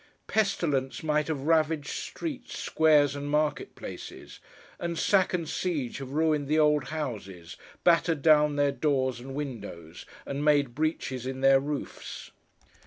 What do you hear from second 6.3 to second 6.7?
the